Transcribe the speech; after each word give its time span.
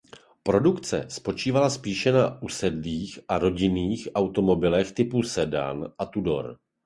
Produkce 0.43 1.05
spočívala 1.09 1.69
spíše 1.69 2.11
na 2.11 2.41
usedlých 2.41 3.19
rodinných 3.29 4.07
automobilech 4.15 4.91
typů 4.91 5.23
sedan 5.23 5.93
a 5.99 6.05
tudor. 6.05 6.57